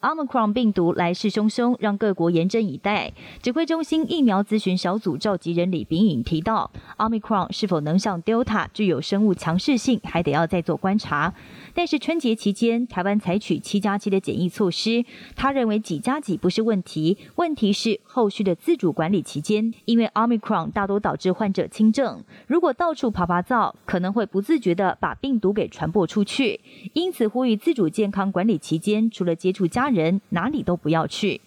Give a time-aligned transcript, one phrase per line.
[0.00, 3.12] Omicron 病毒来势汹汹，让各国严阵以待。
[3.42, 11.34] 指挥中心疫苗咨询小组召集人李炳颖提到，Omicron 是否能像 Delta 具有生物强势性，还得要再做观察。
[11.74, 15.04] 但是春节期间，台湾采取七加七的检疫措施，
[15.36, 26.58] 他认为几加几不是问题，问题是后续的自主管理期间，因为 Omicron 大多导致患者轻症，如果到处爬爬灶，可能会不自觉的把病毒给传播出去。
[26.94, 31.40] 因此呼吁自主健康管理期间，除了接触家人哪里都不要去。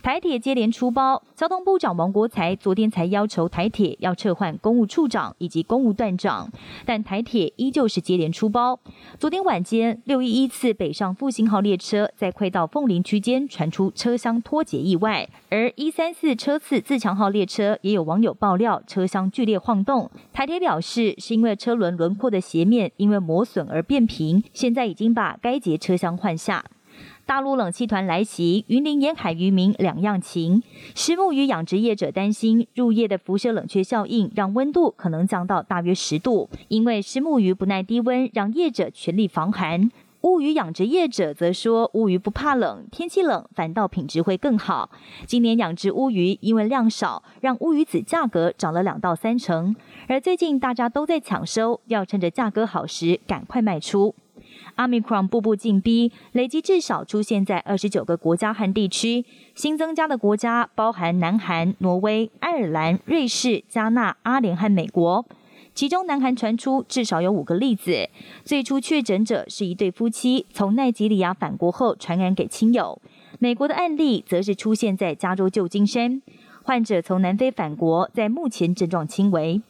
[0.00, 6.48] 台铁接连出包，交通部长王国才昨天才要求台铁要撤换公务处长以及公务段长，
[6.84, 8.78] 但台铁依旧是接连出包。
[9.18, 20.08] 昨天晚间，六一一次北上复兴号列车在快到凤林区间传出车厢脱节意外，而一三四车次自强号列车也有网友爆料车厢剧烈晃动。
[20.32, 26.64] 台铁表示，是因为车轮轮廓的斜面因为磨损而变平，现在已经把该节车厢换下。
[27.28, 30.62] 大陆冷气团来袭，云林沿海渔民两样情。
[30.94, 36.48] 石目鱼养殖业者担心入夜的辐射冷却效应，让温度可能降到大约十度。
[36.68, 39.90] 因为石目鱼不耐低温，让业者全力防寒。
[40.22, 44.88] 乌鱼养殖业者则说，乌鱼不怕冷，天气冷反倒品质会更好。
[45.26, 49.76] 今年养殖乌鱼因为量少，让乌鱼子价格涨了两到三成。
[50.06, 54.14] 而最近大家都在抢收，要趁着价格好时赶快卖出。
[54.78, 59.24] 奥密克戎步步紧逼，累计至少出现在二十九个国家和地区。
[59.56, 65.26] 新增加的国家包含南韩、挪威、爱尔兰、瑞士、加纳、阿联和美国。
[65.74, 68.08] 其中，南韩传出至少有五个例子。
[68.44, 73.02] 最初确诊者是一对夫妻，从奈及利亚返国后传染给亲友。
[73.40, 76.22] 美国的案例则是出现在加州旧金山，
[76.62, 79.60] 患者从南非返国，在目前症状轻微。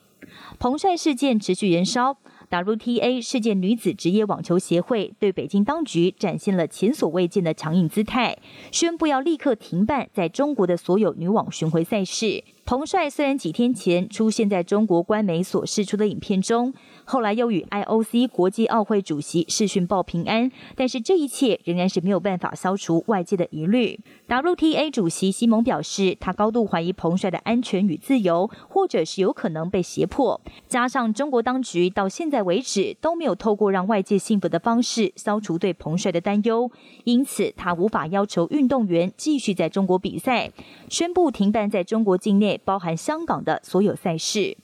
[0.58, 2.18] 彭帅事件持续燃烧。
[2.50, 8.38] WTA 世界女子职业网球协会对北京当局展现了前所未见的强硬姿态，
[8.72, 12.42] 宣布要立刻停办在中国的所有女网巡回赛事。
[12.64, 16.75] 彭帅虽然几天前出现在中国官媒所释出的影片中。
[17.04, 23.98] 后来又与 IOC 国际奥会主席视讯报平安，但是这一切仍然是没有办法消除外界的疑虑。
[24.28, 30.38] WTA 主席西蒙表示，他高度怀疑彭帅的安全与自由，或者是有可能被胁迫。
[30.66, 36.71] 加上中国当局到现在在为止都没有透过让外界信服的方式消除对彭帅的担忧，
[37.03, 40.53] 因此他无法要求运动员继续在中国比赛，
[40.88, 44.56] 宣布停办在中国境内，包含香港的所有赛事。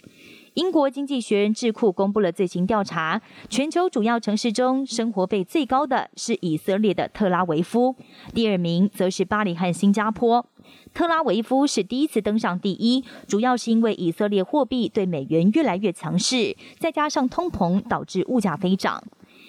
[0.54, 3.20] 英国经济学人智库公布了最新调查，
[3.50, 7.96] 全球主要城市中生活费最高的是以色列的特拉维夫，
[8.32, 10.46] 第二名则是巴黎和新加坡。
[10.92, 19.02] 特拉维夫是第一次登上第一，主要是因为以色列货币对美元越来越强势，再加上通膨导致物价飞涨。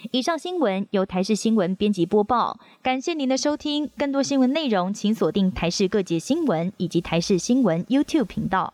[0.10, 3.88] 以上新闻由台视新闻编辑播报，感谢您的收听。
[3.96, 8.74] 更多新闻内容请锁定台视各界新闻以及台视新闻 YouTube 频道。